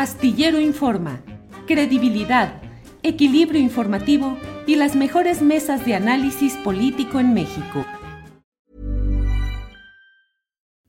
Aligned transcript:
Astillero 0.00 0.58
Informa, 0.58 1.20
credibilidad, 1.66 2.62
equilibrio 3.02 3.60
informativo 3.60 4.38
y 4.66 4.76
las 4.76 4.96
mejores 4.96 5.42
mesas 5.42 5.84
de 5.84 5.94
análisis 5.94 6.54
político 6.64 7.20
en 7.20 7.34
México. 7.34 7.84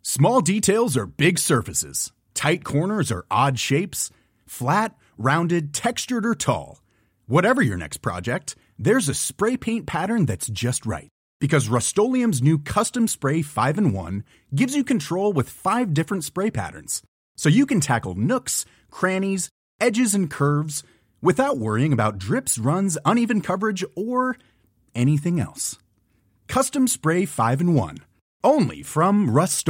Small 0.02 0.40
details 0.40 0.96
are 0.96 1.06
big 1.06 1.40
surfaces. 1.40 2.14
Tight 2.34 2.64
corners 2.64 3.12
are 3.12 3.26
odd 3.30 3.60
shapes. 3.60 4.12
Flat, 4.46 4.96
rounded, 5.18 5.74
textured, 5.74 6.26
or 6.26 6.34
tall. 6.34 6.80
Whatever 7.28 7.62
your 7.62 7.76
next 7.76 7.98
project, 7.98 8.56
there's 8.80 9.10
a 9.10 9.14
spray 9.14 9.58
paint 9.58 9.86
pattern 9.88 10.26
that's 10.26 10.48
just 10.48 10.86
right. 10.86 11.10
Because 11.42 11.68
Rust 11.68 11.98
new 11.98 12.58
Custom 12.58 13.10
Spray 13.10 13.42
5 13.42 13.78
in 13.78 13.92
1 13.92 14.24
gives 14.56 14.74
you 14.74 14.86
control 14.86 15.34
with 15.34 15.50
five 15.50 15.94
different 15.94 16.24
spray 16.24 16.50
patterns. 16.50 17.04
So 17.38 17.50
you 17.50 17.66
can 17.66 17.80
tackle 17.80 18.16
nooks, 18.16 18.66
crannies, 18.90 19.50
edges, 19.80 20.14
and 20.14 20.30
curves 20.30 20.84
without 21.22 21.58
worrying 21.58 21.94
about 21.94 22.18
drips, 22.18 22.58
runs, 22.58 22.98
uneven 23.06 23.42
coverage, 23.42 23.84
or 23.96 24.38
anything 24.94 25.40
else. 25.40 25.78
Custom 26.48 26.88
Spray 26.88 27.26
5 27.26 27.62
in 27.62 27.74
1. 27.74 27.98
Only 28.44 28.84
from 28.84 29.30
Rust 29.30 29.68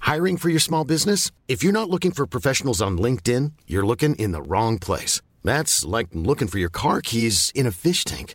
Hiring 0.00 0.36
for 0.36 0.48
your 0.48 0.60
small 0.60 0.84
business? 0.84 1.30
If 1.48 1.62
you're 1.62 1.72
not 1.72 1.90
looking 1.90 2.12
for 2.12 2.26
professionals 2.26 2.82
on 2.82 2.98
LinkedIn, 2.98 3.52
you're 3.66 3.86
looking 3.86 4.14
in 4.16 4.32
the 4.32 4.42
wrong 4.42 4.78
place. 4.78 5.20
That's 5.44 5.84
like 5.84 6.08
looking 6.12 6.48
for 6.48 6.58
your 6.58 6.70
car 6.70 7.00
keys 7.00 7.52
in 7.54 7.66
a 7.66 7.72
fish 7.72 8.04
tank. 8.04 8.34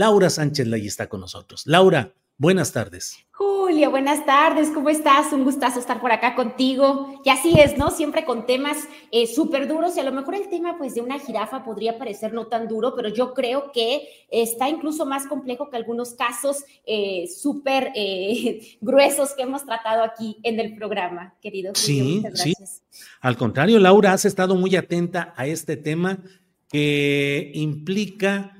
Laura 0.00 0.30
Sánchez 0.30 0.66
Ley 0.66 0.86
está 0.86 1.10
con 1.10 1.20
nosotros. 1.20 1.66
Laura, 1.66 2.14
buenas 2.38 2.72
tardes. 2.72 3.18
Julia, 3.32 3.90
buenas 3.90 4.24
tardes, 4.24 4.70
¿cómo 4.70 4.88
estás? 4.88 5.30
Un 5.30 5.44
gustazo 5.44 5.78
estar 5.78 6.00
por 6.00 6.10
acá 6.10 6.34
contigo. 6.34 7.20
Y 7.22 7.28
así 7.28 7.60
es, 7.60 7.76
¿no? 7.76 7.90
Siempre 7.90 8.24
con 8.24 8.46
temas 8.46 8.78
eh, 9.12 9.26
súper 9.26 9.68
duros 9.68 9.98
y 9.98 10.00
a 10.00 10.04
lo 10.04 10.12
mejor 10.12 10.36
el 10.36 10.48
tema 10.48 10.78
pues 10.78 10.94
de 10.94 11.02
una 11.02 11.18
jirafa 11.18 11.64
podría 11.64 11.98
parecer 11.98 12.32
no 12.32 12.46
tan 12.46 12.66
duro, 12.66 12.94
pero 12.96 13.10
yo 13.10 13.34
creo 13.34 13.72
que 13.72 14.08
está 14.30 14.70
incluso 14.70 15.04
más 15.04 15.26
complejo 15.26 15.68
que 15.68 15.76
algunos 15.76 16.14
casos 16.14 16.64
eh, 16.86 17.26
súper 17.28 17.92
eh, 17.94 18.78
gruesos 18.80 19.34
que 19.34 19.42
hemos 19.42 19.66
tratado 19.66 20.02
aquí 20.02 20.38
en 20.44 20.60
el 20.60 20.76
programa, 20.76 21.34
querido. 21.42 21.74
Sí, 21.74 22.24
sí. 22.32 22.54
Al 23.20 23.36
contrario, 23.36 23.78
Laura, 23.78 24.14
has 24.14 24.24
estado 24.24 24.54
muy 24.54 24.76
atenta 24.76 25.34
a 25.36 25.46
este 25.46 25.76
tema 25.76 26.20
que 26.70 27.50
implica 27.52 28.56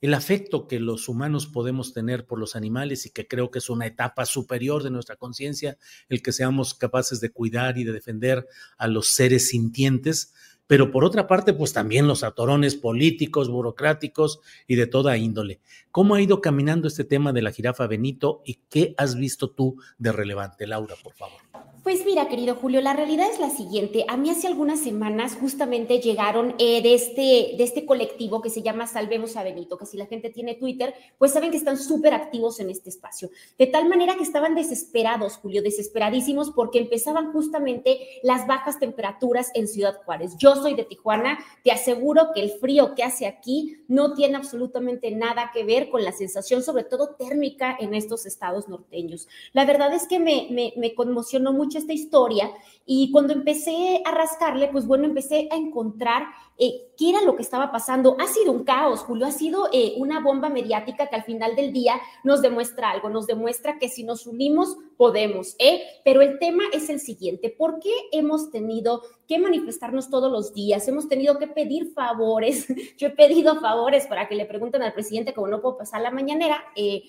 el 0.00 0.14
afecto 0.14 0.68
que 0.68 0.80
los 0.80 1.08
humanos 1.08 1.46
podemos 1.46 1.92
tener 1.92 2.26
por 2.26 2.38
los 2.38 2.56
animales 2.56 3.06
y 3.06 3.10
que 3.10 3.26
creo 3.26 3.50
que 3.50 3.58
es 3.58 3.70
una 3.70 3.86
etapa 3.86 4.26
superior 4.26 4.82
de 4.82 4.90
nuestra 4.90 5.16
conciencia, 5.16 5.78
el 6.08 6.22
que 6.22 6.32
seamos 6.32 6.74
capaces 6.74 7.20
de 7.20 7.30
cuidar 7.30 7.78
y 7.78 7.84
de 7.84 7.92
defender 7.92 8.46
a 8.76 8.88
los 8.88 9.08
seres 9.08 9.48
sintientes, 9.48 10.34
pero 10.66 10.90
por 10.90 11.04
otra 11.04 11.28
parte, 11.28 11.52
pues 11.52 11.72
también 11.72 12.08
los 12.08 12.24
atorones 12.24 12.74
políticos, 12.74 13.48
burocráticos 13.48 14.40
y 14.66 14.74
de 14.74 14.86
toda 14.86 15.16
índole. 15.16 15.60
¿Cómo 15.92 16.14
ha 16.14 16.20
ido 16.20 16.40
caminando 16.40 16.88
este 16.88 17.04
tema 17.04 17.32
de 17.32 17.42
la 17.42 17.52
jirafa 17.52 17.86
Benito 17.86 18.42
y 18.44 18.60
qué 18.68 18.94
has 18.98 19.14
visto 19.14 19.50
tú 19.50 19.76
de 19.98 20.10
relevante, 20.12 20.66
Laura, 20.66 20.96
por 21.02 21.14
favor? 21.14 21.40
Pues 21.86 22.04
mira, 22.04 22.26
querido 22.26 22.56
Julio, 22.56 22.80
la 22.80 22.94
realidad 22.94 23.28
es 23.30 23.38
la 23.38 23.48
siguiente. 23.48 24.04
A 24.08 24.16
mí 24.16 24.28
hace 24.28 24.48
algunas 24.48 24.80
semanas 24.80 25.36
justamente 25.40 26.00
llegaron 26.00 26.56
eh, 26.58 26.82
de, 26.82 26.94
este, 26.94 27.54
de 27.56 27.62
este 27.62 27.86
colectivo 27.86 28.42
que 28.42 28.50
se 28.50 28.60
llama 28.60 28.88
Salvemos 28.88 29.36
a 29.36 29.44
Benito, 29.44 29.78
que 29.78 29.86
si 29.86 29.96
la 29.96 30.06
gente 30.06 30.30
tiene 30.30 30.56
Twitter, 30.56 30.94
pues 31.16 31.32
saben 31.32 31.52
que 31.52 31.56
están 31.56 31.78
súper 31.78 32.12
activos 32.12 32.58
en 32.58 32.70
este 32.70 32.90
espacio. 32.90 33.30
De 33.56 33.68
tal 33.68 33.88
manera 33.88 34.16
que 34.16 34.24
estaban 34.24 34.56
desesperados, 34.56 35.36
Julio, 35.36 35.62
desesperadísimos 35.62 36.50
porque 36.50 36.80
empezaban 36.80 37.30
justamente 37.30 38.00
las 38.24 38.48
bajas 38.48 38.80
temperaturas 38.80 39.52
en 39.54 39.68
Ciudad 39.68 39.94
Juárez. 40.04 40.32
Yo 40.38 40.56
soy 40.56 40.74
de 40.74 40.82
Tijuana, 40.82 41.38
te 41.62 41.70
aseguro 41.70 42.32
que 42.34 42.40
el 42.40 42.50
frío 42.50 42.96
que 42.96 43.04
hace 43.04 43.26
aquí 43.26 43.76
no 43.86 44.14
tiene 44.14 44.34
absolutamente 44.34 45.12
nada 45.12 45.52
que 45.54 45.62
ver 45.62 45.88
con 45.88 46.02
la 46.02 46.10
sensación, 46.10 46.64
sobre 46.64 46.82
todo 46.82 47.14
térmica, 47.14 47.76
en 47.78 47.94
estos 47.94 48.26
estados 48.26 48.68
norteños. 48.68 49.28
La 49.52 49.64
verdad 49.64 49.94
es 49.94 50.08
que 50.08 50.18
me, 50.18 50.48
me, 50.50 50.72
me 50.76 50.92
conmocionó 50.92 51.52
mucho 51.52 51.75
esta 51.78 51.92
historia 51.92 52.50
y 52.88 53.10
cuando 53.10 53.32
empecé 53.32 54.00
a 54.04 54.12
rascarle, 54.12 54.68
pues 54.68 54.86
bueno, 54.86 55.06
empecé 55.06 55.48
a 55.50 55.56
encontrar 55.56 56.22
eh, 56.56 56.92
qué 56.96 57.10
era 57.10 57.20
lo 57.22 57.34
que 57.34 57.42
estaba 57.42 57.72
pasando. 57.72 58.16
Ha 58.20 58.28
sido 58.28 58.52
un 58.52 58.62
caos, 58.62 59.00
Julio, 59.00 59.26
ha 59.26 59.32
sido 59.32 59.68
eh, 59.72 59.94
una 59.98 60.20
bomba 60.20 60.48
mediática 60.48 61.08
que 61.08 61.16
al 61.16 61.24
final 61.24 61.56
del 61.56 61.72
día 61.72 62.00
nos 62.22 62.42
demuestra 62.42 62.92
algo, 62.92 63.10
nos 63.10 63.26
demuestra 63.26 63.78
que 63.80 63.88
si 63.88 64.04
nos 64.04 64.26
unimos 64.28 64.76
podemos, 64.96 65.56
¿eh? 65.58 65.82
Pero 66.04 66.22
el 66.22 66.38
tema 66.38 66.62
es 66.72 66.88
el 66.88 67.00
siguiente, 67.00 67.50
¿por 67.50 67.80
qué 67.80 67.90
hemos 68.12 68.50
tenido 68.52 69.02
que 69.26 69.40
manifestarnos 69.40 70.08
todos 70.08 70.30
los 70.30 70.54
días? 70.54 70.86
Hemos 70.86 71.08
tenido 71.08 71.38
que 71.38 71.48
pedir 71.48 71.92
favores, 71.92 72.68
yo 72.96 73.08
he 73.08 73.10
pedido 73.10 73.60
favores 73.60 74.06
para 74.06 74.28
que 74.28 74.36
le 74.36 74.46
pregunten 74.46 74.82
al 74.82 74.94
presidente 74.94 75.34
como 75.34 75.48
no 75.48 75.60
puedo 75.60 75.76
pasar 75.76 76.02
la 76.02 76.12
mañanera. 76.12 76.64
Eh, 76.76 77.02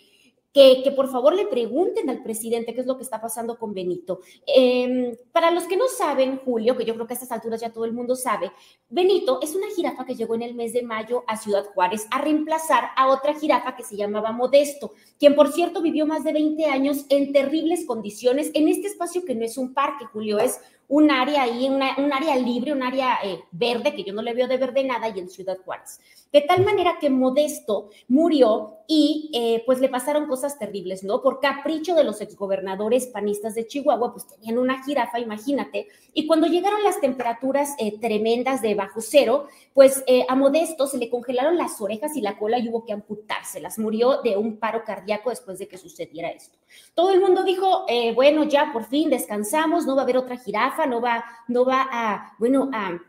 que, 0.54 0.92
por 0.96 1.10
favor 1.12 1.36
le 1.36 1.46
pregunten 1.46 2.10
al 2.10 2.24
presidente 2.24 2.74
qué 2.74 2.82
es 2.82 2.88
lo 2.88 2.98
que 2.98 3.04
está 3.04 3.22
pasando 3.22 3.60
con 3.60 3.74
Benito. 3.74 4.22
Em, 4.46 5.16
para 5.32 5.52
los 5.52 5.66
que 5.66 5.78
no 5.78 5.88
saben, 5.88 6.40
Julio, 6.44 6.76
que 6.76 6.86
yo 6.86 6.96
creo 6.96 7.06
que 7.06 7.14
a 7.14 7.16
estas 7.16 7.32
alturas 7.32 7.62
ya 7.62 7.72
todo 7.72 7.86
el 7.86 7.94
mundo 7.94 8.16
sabe, 8.16 8.52
Benito 8.90 9.40
es 9.42 9.54
una 9.54 9.68
jirafa 9.68 10.06
que 10.06 10.16
llegó 10.16 10.36
en 10.36 10.42
el 10.42 10.56
mes 10.56 10.74
de 10.74 10.82
mayo 10.82 11.24
a 11.28 11.38
Ciudad 11.38 11.66
Juárez 11.74 12.08
a 12.10 12.20
reemplazar 12.20 12.90
a 12.96 13.08
otra 13.08 13.34
jirafa 13.36 13.76
que 13.76 13.84
se 13.84 13.96
llamaba 13.96 14.32
Modesto, 14.32 14.94
quien 15.20 15.36
por 15.36 15.52
cierto 15.52 15.82
vivió 15.82 16.06
más 16.06 16.24
de 16.24 16.34
20 16.34 16.66
años 16.66 17.06
en 17.10 17.32
terribles 17.32 17.86
condiciones 17.86 18.50
en 18.54 18.68
este 18.68 18.88
espacio 18.88 19.26
que 19.26 19.36
no 19.36 19.46
es 19.46 19.58
un 19.58 19.74
parque, 19.74 20.06
Julio, 20.06 20.40
es 20.40 20.60
un 20.90 21.12
área 21.12 21.44
ahí, 21.44 21.68
un 21.68 21.82
área 21.82 22.36
libre, 22.38 22.72
un 22.72 22.82
área 22.82 23.20
eh, 23.24 23.44
verde, 23.52 23.94
que 23.94 24.04
yo 24.04 24.14
no 24.14 24.22
le 24.22 24.34
veo 24.34 24.48
de 24.48 24.58
verde 24.58 24.86
nada, 24.86 25.10
y 25.10 25.20
en 25.20 25.30
Ciudad 25.30 25.58
Juárez. 25.66 26.00
De 26.32 26.42
tal 26.42 26.64
manera 26.64 26.98
que 27.00 27.10
Modesto 27.10 27.90
murió 28.08 28.76
y 28.88 29.30
eh, 29.34 29.64
pues 29.66 29.80
le 29.80 29.90
pasaron 29.90 30.28
cosas 30.28 30.58
terribles, 30.58 31.04
¿no? 31.04 31.22
Por 31.22 31.42
capricho 31.42 31.94
de 31.94 32.06
los 32.06 32.22
exgobernadores 32.22 33.08
panistas 33.08 33.56
de 33.56 33.68
Chihuahua, 33.68 34.14
pues 34.14 34.28
tenían 34.28 34.58
una 34.58 34.82
jirafa, 34.84 35.20
imagínate, 35.20 35.88
y 36.14 36.26
cuando 36.26 36.48
llegaron 36.48 36.82
las 36.84 37.02
temperaturas 37.02 37.76
eh, 37.80 38.00
tremendas 38.00 38.62
de 38.62 38.76
bajo 38.76 39.02
cero, 39.02 39.48
pues 39.74 40.04
a 40.28 40.36
Modesto 40.36 40.88
se 40.88 40.98
le 40.98 41.10
congelaron 41.10 41.58
las 41.58 41.80
orejas 41.82 42.16
y 42.16 42.22
la 42.22 42.38
cola 42.38 42.58
y 42.58 42.70
hubo 42.70 42.86
que 42.86 42.94
amputárselas. 42.94 43.78
Murió 43.78 44.22
de 44.22 44.36
un 44.36 44.58
paro 44.58 44.84
cardíaco 44.84 45.30
después 45.30 45.60
de 45.60 45.68
que 45.68 45.78
sucediera 45.78 46.30
esto. 46.30 46.58
Todo 46.96 47.12
el 47.12 47.20
mundo 47.20 47.44
dijo, 47.44 47.86
bueno, 48.16 48.44
ya 48.46 48.72
por 48.74 48.86
fin 48.86 49.10
descansamos, 49.10 49.86
no 49.86 49.96
va 49.96 50.02
a 50.02 50.04
haber 50.04 50.18
otra 50.18 50.38
jirafa 50.38 50.77
no 50.86 51.02
va, 51.02 51.26
no 51.48 51.66
va 51.66 51.88
a, 51.92 52.36
bueno, 52.38 52.70
a 52.74 53.00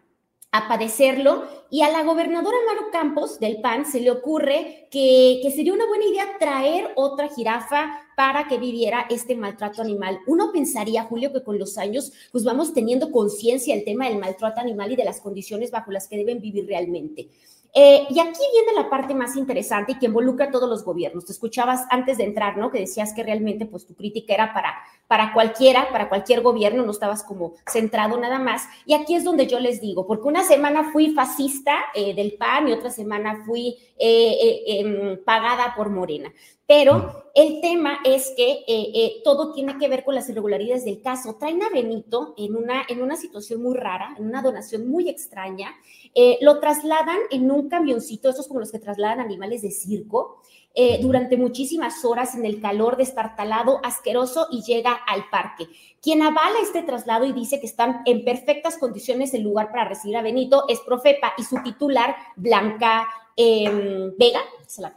a 0.50 0.66
padecerlo 0.66 1.44
y 1.70 1.82
a 1.82 1.90
la 1.90 2.02
gobernadora 2.04 2.56
Maru 2.66 2.90
Campos 2.90 3.38
del 3.38 3.60
PAN 3.60 3.84
se 3.84 4.00
le 4.00 4.10
ocurre 4.10 4.88
que, 4.90 5.40
que, 5.42 5.50
sería 5.50 5.74
una 5.74 5.86
buena 5.86 6.06
idea 6.06 6.38
traer 6.38 6.90
otra 6.96 7.28
jirafa 7.28 8.00
para 8.16 8.48
que 8.48 8.56
viviera 8.56 9.06
este 9.10 9.36
maltrato 9.36 9.82
animal. 9.82 10.20
Uno 10.26 10.50
pensaría, 10.50 11.04
Julio, 11.04 11.32
que 11.32 11.44
con 11.44 11.58
los 11.58 11.76
años 11.76 12.12
pues 12.32 12.44
vamos 12.44 12.72
teniendo 12.72 13.12
conciencia 13.12 13.74
del 13.74 13.84
tema 13.84 14.08
del 14.08 14.18
maltrato 14.18 14.60
animal 14.60 14.90
y 14.90 14.96
de 14.96 15.04
las 15.04 15.20
condiciones 15.20 15.70
bajo 15.70 15.92
las 15.92 16.08
que 16.08 16.16
deben 16.16 16.40
vivir 16.40 16.66
realmente. 16.66 17.28
Eh, 17.74 18.06
y 18.08 18.18
aquí 18.18 18.40
viene 18.54 18.72
la 18.74 18.88
parte 18.88 19.14
más 19.14 19.36
interesante 19.36 19.92
y 19.92 19.98
que 19.98 20.06
involucra 20.06 20.46
a 20.46 20.50
todos 20.50 20.68
los 20.68 20.82
gobiernos. 20.82 21.26
Te 21.26 21.32
escuchabas 21.32 21.84
antes 21.90 22.16
de 22.16 22.24
entrar, 22.24 22.56
¿no? 22.56 22.70
Que 22.70 22.80
decías 22.80 23.12
que 23.12 23.22
realmente 23.22 23.66
pues 23.66 23.86
tu 23.86 23.94
crítica 23.94 24.32
era 24.32 24.54
para, 24.54 24.74
para 25.08 25.32
cualquiera, 25.32 25.90
para 25.90 26.08
cualquier 26.08 26.42
gobierno, 26.42 26.84
no 26.84 26.92
estabas 26.92 27.24
como 27.24 27.54
centrado 27.66 28.16
nada 28.18 28.38
más. 28.38 28.62
Y 28.86 28.94
aquí 28.94 29.16
es 29.16 29.24
donde 29.24 29.46
yo 29.46 29.58
les 29.58 29.80
digo, 29.80 30.06
porque 30.06 30.28
una 30.28 30.44
semana 30.44 30.92
fui 30.92 31.10
fascista 31.10 31.76
eh, 31.94 32.14
del 32.14 32.34
PAN 32.34 32.68
y 32.68 32.72
otra 32.72 32.90
semana 32.90 33.42
fui 33.44 33.76
eh, 33.98 34.62
em, 34.66 35.24
pagada 35.24 35.74
por 35.74 35.90
Morena. 35.90 36.32
Pero 36.66 37.30
el 37.34 37.62
tema 37.62 38.00
es 38.04 38.34
que 38.36 39.22
todo 39.24 39.54
tiene 39.54 39.78
que 39.78 39.88
ver 39.88 40.04
con 40.04 40.14
las 40.14 40.28
irregularidades 40.28 40.84
del 40.84 41.00
caso. 41.00 41.36
Traen 41.36 41.62
a 41.62 41.70
Benito 41.70 42.34
en 42.36 42.54
una, 42.54 42.82
en 42.86 43.02
una 43.02 43.16
situación 43.16 43.62
muy 43.62 43.74
rara, 43.74 44.14
en 44.18 44.26
una 44.26 44.42
donación 44.42 44.86
muy 44.86 45.08
extraña, 45.08 45.74
eh, 46.14 46.38
lo 46.40 46.58
trasladan 46.58 47.18
en 47.30 47.50
un 47.50 47.68
camioncito, 47.68 48.28
estos 48.28 48.48
como 48.48 48.60
los 48.60 48.72
que 48.72 48.78
trasladan 48.78 49.20
animales 49.20 49.62
de 49.62 49.70
circo, 49.70 50.42
eh, 50.80 51.00
durante 51.02 51.36
muchísimas 51.36 52.04
horas 52.04 52.36
en 52.36 52.46
el 52.46 52.60
calor 52.60 52.96
destartalado, 52.96 53.80
asqueroso 53.82 54.46
y 54.52 54.62
llega 54.62 54.92
al 54.92 55.28
parque. 55.28 55.66
Quien 56.00 56.22
avala 56.22 56.60
este 56.62 56.84
traslado 56.84 57.24
y 57.24 57.32
dice 57.32 57.58
que 57.58 57.66
están 57.66 58.02
en 58.06 58.24
perfectas 58.24 58.78
condiciones 58.78 59.34
el 59.34 59.42
lugar 59.42 59.72
para 59.72 59.88
recibir 59.88 60.16
a 60.16 60.22
Benito 60.22 60.66
es 60.68 60.78
Profepa 60.78 61.32
y 61.36 61.42
su 61.42 61.60
titular, 61.64 62.14
Blanca 62.36 63.08
em, 63.34 64.16
Vega, 64.16 64.38
se 64.68 64.82
la 64.82 64.94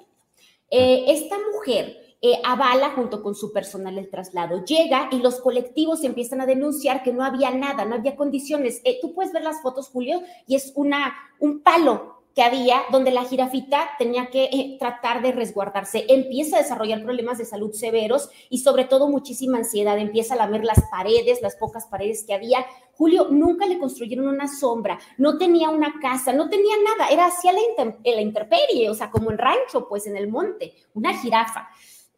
eh, 0.69 1.05
esta 1.07 1.35
mujer 1.51 1.97
eh, 2.21 2.39
avala 2.45 2.91
junto 2.91 3.23
con 3.23 3.33
su 3.33 3.51
personal 3.51 3.97
el 3.97 4.11
traslado. 4.11 4.63
Llega 4.63 5.09
y 5.11 5.17
los 5.17 5.41
colectivos 5.41 6.03
empiezan 6.03 6.41
a 6.41 6.45
denunciar 6.45 7.01
que 7.01 7.11
no 7.11 7.23
había 7.23 7.49
nada, 7.49 7.85
no 7.85 7.95
había 7.95 8.15
condiciones. 8.15 8.81
Eh, 8.83 8.99
tú 9.01 9.15
puedes 9.15 9.33
ver 9.33 9.41
las 9.41 9.63
fotos, 9.63 9.89
Julio, 9.89 10.21
y 10.45 10.53
es 10.53 10.73
una, 10.75 11.11
un 11.39 11.61
palo 11.61 12.20
que 12.35 12.43
había 12.43 12.81
donde 12.91 13.11
la 13.11 13.25
jirafita 13.25 13.89
tenía 13.97 14.27
que 14.27 14.45
eh, 14.45 14.77
tratar 14.79 15.21
de 15.21 15.31
resguardarse. 15.31 16.05
Empieza 16.07 16.57
a 16.57 16.61
desarrollar 16.61 17.03
problemas 17.03 17.37
de 17.37 17.45
salud 17.45 17.73
severos 17.73 18.29
y 18.49 18.59
sobre 18.59 18.85
todo 18.85 19.09
muchísima 19.09 19.57
ansiedad. 19.57 19.97
Empieza 19.97 20.35
a 20.35 20.37
lamer 20.37 20.63
las 20.63 20.81
paredes, 20.89 21.41
las 21.41 21.55
pocas 21.55 21.87
paredes 21.87 22.23
que 22.25 22.33
había. 22.33 22.65
Julio, 22.93 23.27
nunca 23.29 23.65
le 23.65 23.79
construyeron 23.79 24.27
una 24.27 24.47
sombra, 24.47 24.99
no 25.17 25.37
tenía 25.37 25.69
una 25.69 25.95
casa, 26.01 26.33
no 26.33 26.49
tenía 26.49 26.75
nada, 26.83 27.09
era 27.09 27.25
hacia 27.25 27.51
la, 27.51 27.59
la 28.03 28.21
intemperie, 28.21 28.89
o 28.89 28.93
sea, 28.93 29.09
como 29.09 29.31
en 29.31 29.37
rancho, 29.37 29.87
pues 29.87 30.05
en 30.07 30.15
el 30.15 30.29
monte, 30.29 30.73
una 30.93 31.17
jirafa. 31.17 31.69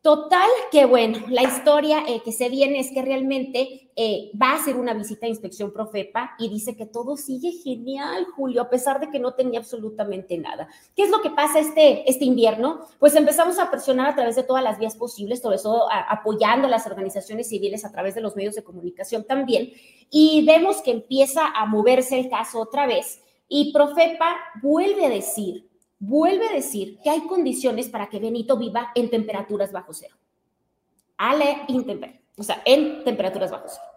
Total, 0.03 0.49
que 0.69 0.83
bueno, 0.83 1.19
la 1.29 1.43
historia 1.43 2.03
eh, 2.05 2.21
que 2.25 2.33
se 2.33 2.49
viene 2.49 2.81
es 2.81 2.91
que 2.91 3.01
realmente 3.01 3.89
eh, 3.95 4.31
va 4.39 4.49
a 4.49 4.55
hacer 4.55 4.75
una 4.75 4.93
visita 4.93 5.27
a 5.27 5.29
inspección 5.29 5.71
Profepa 5.71 6.35
y 6.37 6.49
dice 6.49 6.75
que 6.75 6.85
todo 6.85 7.15
sigue 7.15 7.53
genial, 7.53 8.25
Julio, 8.35 8.63
a 8.63 8.69
pesar 8.69 8.99
de 8.99 9.09
que 9.09 9.19
no 9.19 9.33
tenía 9.33 9.61
absolutamente 9.61 10.37
nada. 10.37 10.67
¿Qué 10.93 11.03
es 11.03 11.09
lo 11.09 11.21
que 11.21 11.29
pasa 11.29 11.59
este, 11.59 12.09
este 12.11 12.25
invierno? 12.25 12.81
Pues 12.99 13.15
empezamos 13.15 13.59
a 13.59 13.71
presionar 13.71 14.09
a 14.09 14.15
través 14.15 14.35
de 14.35 14.43
todas 14.43 14.61
las 14.61 14.77
vías 14.77 14.97
posibles, 14.97 15.41
todo 15.41 15.53
eso 15.53 15.87
apoyando 15.89 16.67
a 16.67 16.71
las 16.71 16.85
organizaciones 16.85 17.47
civiles 17.47 17.85
a 17.85 17.91
través 17.93 18.13
de 18.13 18.19
los 18.19 18.35
medios 18.35 18.55
de 18.55 18.63
comunicación 18.65 19.23
también, 19.23 19.71
y 20.09 20.45
vemos 20.45 20.81
que 20.81 20.91
empieza 20.91 21.47
a 21.47 21.65
moverse 21.65 22.19
el 22.19 22.29
caso 22.29 22.59
otra 22.59 22.87
vez 22.87 23.21
y 23.47 23.71
Profepa 23.71 24.35
vuelve 24.61 25.05
a 25.05 25.09
decir 25.09 25.69
vuelve 26.05 26.49
a 26.49 26.53
decir 26.53 26.99
que 27.01 27.09
hay 27.09 27.21
condiciones 27.21 27.87
para 27.87 28.09
que 28.09 28.19
Benito 28.19 28.57
viva 28.57 28.91
en 28.93 29.09
temperaturas 29.09 29.71
bajo 29.71 29.93
cero. 29.93 30.15
A 31.17 31.33
la 31.35 31.63
intemperie, 31.69 32.21
o 32.37 32.43
sea, 32.43 32.61
en 32.65 33.05
temperaturas 33.05 33.51
bajo 33.51 33.67
cero. 33.67 33.92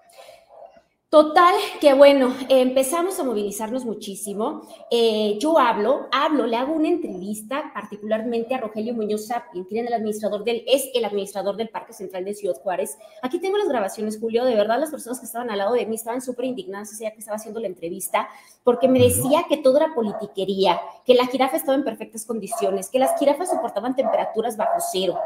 Total, 1.08 1.54
que 1.80 1.94
bueno, 1.94 2.34
empezamos 2.48 3.20
a 3.20 3.22
movilizarnos 3.22 3.84
muchísimo. 3.84 4.62
Eh, 4.90 5.38
yo 5.38 5.56
hablo, 5.56 6.08
hablo, 6.10 6.46
le 6.46 6.56
hago 6.56 6.72
una 6.72 6.88
entrevista 6.88 7.70
particularmente 7.72 8.56
a 8.56 8.58
Rogelio 8.58 8.92
Muñoz 8.92 9.28
quien 9.68 9.86
el 9.86 9.92
administrador 9.92 10.42
del, 10.42 10.64
es 10.66 10.90
el 10.94 11.04
administrador 11.04 11.56
del 11.56 11.68
Parque 11.68 11.92
Central 11.92 12.24
de 12.24 12.34
Ciudad 12.34 12.56
Juárez. 12.60 12.98
Aquí 13.22 13.38
tengo 13.38 13.56
las 13.56 13.68
grabaciones, 13.68 14.18
Julio, 14.20 14.44
de 14.44 14.56
verdad 14.56 14.80
las 14.80 14.90
personas 14.90 15.20
que 15.20 15.26
estaban 15.26 15.48
al 15.48 15.58
lado 15.58 15.74
de 15.74 15.86
mí 15.86 15.94
estaban 15.94 16.20
súper 16.20 16.46
indignadas 16.46 16.90
ese 16.90 17.04
día 17.04 17.12
que 17.12 17.20
estaba 17.20 17.36
haciendo 17.36 17.60
la 17.60 17.68
entrevista, 17.68 18.28
porque 18.64 18.88
me 18.88 18.98
decía 18.98 19.44
que 19.48 19.58
todo 19.58 19.76
era 19.76 19.94
politiquería, 19.94 20.80
que 21.04 21.14
la 21.14 21.26
jirafa 21.28 21.56
estaba 21.56 21.76
en 21.76 21.84
perfectas 21.84 22.26
condiciones, 22.26 22.90
que 22.90 22.98
las 22.98 23.16
jirafas 23.16 23.50
soportaban 23.50 23.94
temperaturas 23.94 24.56
bajo 24.56 24.80
cero. 24.92 25.16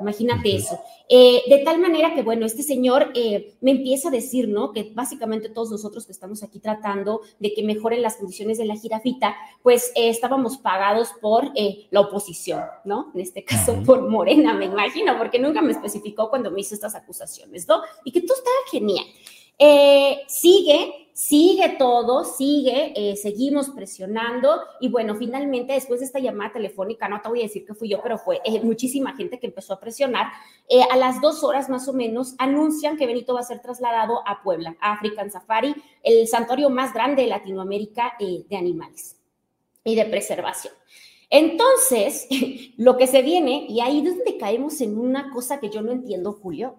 Imagínate 0.00 0.54
eso. 0.54 0.78
Eh, 1.08 1.42
de 1.48 1.58
tal 1.58 1.78
manera 1.78 2.14
que, 2.14 2.22
bueno, 2.22 2.46
este 2.46 2.62
señor 2.62 3.10
eh, 3.14 3.54
me 3.60 3.72
empieza 3.72 4.08
a 4.08 4.10
decir, 4.10 4.48
¿no? 4.48 4.72
Que 4.72 4.90
básicamente 4.94 5.48
todos 5.48 5.70
nosotros 5.70 6.06
que 6.06 6.12
estamos 6.12 6.42
aquí 6.42 6.58
tratando 6.58 7.20
de 7.38 7.52
que 7.52 7.62
mejoren 7.62 8.02
las 8.02 8.16
condiciones 8.16 8.58
de 8.58 8.64
la 8.64 8.76
jirafita, 8.76 9.36
pues 9.62 9.92
eh, 9.94 10.08
estábamos 10.08 10.58
pagados 10.58 11.10
por 11.20 11.52
la 11.90 12.00
oposición, 12.00 12.62
¿no? 12.84 13.10
En 13.14 13.20
este 13.20 13.44
caso 13.44 13.82
por 13.84 14.08
Morena, 14.08 14.54
me 14.54 14.66
imagino, 14.66 15.16
porque 15.18 15.38
nunca 15.38 15.60
me 15.60 15.72
especificó 15.72 16.30
cuando 16.30 16.50
me 16.50 16.60
hizo 16.60 16.74
estas 16.74 16.94
acusaciones, 16.94 17.68
¿no? 17.68 17.82
Y 18.04 18.12
que 18.12 18.22
todo 18.22 18.36
estaba 18.36 18.56
genial. 18.70 19.04
sigue 20.28 21.01
sigue 21.32 21.76
todo, 21.78 22.24
sigue, 22.24 22.92
eh, 22.94 23.16
seguimos 23.16 23.70
presionando 23.70 24.50
y 24.80 24.90
bueno, 24.90 25.14
finalmente 25.14 25.72
después 25.72 26.00
de 26.00 26.04
esta 26.04 26.18
llamada 26.18 26.52
telefónica, 26.52 27.08
no 27.08 27.22
te 27.22 27.30
voy 27.30 27.40
a 27.40 27.44
decir 27.44 27.64
que 27.64 27.72
fui 27.72 27.88
yo, 27.88 28.02
pero 28.02 28.18
fue 28.18 28.42
eh, 28.44 28.60
muchísima 28.62 29.16
gente 29.16 29.40
que 29.40 29.46
empezó 29.46 29.72
a 29.72 29.80
presionar, 29.80 30.26
eh, 30.68 30.82
a 30.90 30.94
las 30.98 31.22
dos 31.22 31.42
horas 31.42 31.70
más 31.70 31.88
o 31.88 31.94
menos 31.94 32.34
anuncian 32.36 32.98
que 32.98 33.06
Benito 33.06 33.32
va 33.32 33.40
a 33.40 33.44
ser 33.44 33.62
trasladado 33.62 34.20
a 34.28 34.42
Puebla, 34.42 34.76
a 34.78 34.92
African 34.92 35.30
Safari, 35.30 35.74
el 36.02 36.28
santuario 36.28 36.68
más 36.68 36.92
grande 36.92 37.22
de 37.22 37.28
Latinoamérica 37.28 38.12
de 38.20 38.54
animales 38.54 39.16
y 39.84 39.94
de 39.94 40.04
preservación. 40.04 40.74
Entonces, 41.30 42.28
lo 42.76 42.98
que 42.98 43.06
se 43.06 43.22
viene, 43.22 43.64
y 43.70 43.80
ahí 43.80 44.06
es 44.06 44.16
donde 44.16 44.36
caemos 44.36 44.82
en 44.82 44.98
una 44.98 45.30
cosa 45.30 45.60
que 45.60 45.70
yo 45.70 45.80
no 45.80 45.92
entiendo, 45.92 46.34
Julio, 46.34 46.76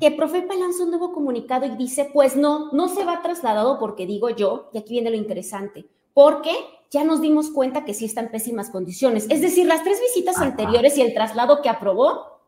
que 0.00 0.10
Profepa 0.12 0.54
lanza 0.54 0.84
un 0.84 0.90
nuevo 0.90 1.12
comunicado 1.12 1.66
y 1.66 1.76
dice, 1.76 2.10
pues 2.12 2.36
no, 2.36 2.72
no 2.72 2.88
se 2.88 3.04
va 3.04 3.20
trasladado 3.20 3.78
porque 3.78 4.06
digo 4.06 4.30
yo, 4.30 4.70
y 4.72 4.78
aquí 4.78 4.94
viene 4.94 5.10
lo 5.10 5.16
interesante, 5.16 5.86
porque 6.14 6.52
ya 6.90 7.04
nos 7.04 7.20
dimos 7.20 7.50
cuenta 7.50 7.84
que 7.84 7.92
sí 7.92 8.06
está 8.06 8.20
en 8.20 8.30
pésimas 8.30 8.70
condiciones. 8.70 9.26
Es 9.28 9.40
decir, 9.42 9.66
las 9.66 9.84
tres 9.84 10.00
visitas 10.00 10.38
anteriores 10.38 10.96
y 10.96 11.02
el 11.02 11.12
traslado 11.12 11.60
que 11.60 11.68
aprobó, 11.68 12.40